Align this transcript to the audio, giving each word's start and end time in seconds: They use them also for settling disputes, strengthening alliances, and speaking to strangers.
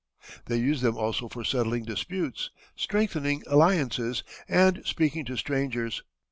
They 0.47 0.55
use 0.57 0.81
them 0.81 0.97
also 0.97 1.27
for 1.29 1.43
settling 1.43 1.83
disputes, 1.83 2.49
strengthening 2.75 3.43
alliances, 3.45 4.23
and 4.49 4.81
speaking 4.83 5.25
to 5.25 5.37
strangers. 5.37 6.01